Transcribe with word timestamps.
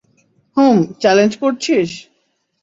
হুম, 0.57 0.77
challenge 1.01 1.33
করছিস। 1.37 1.89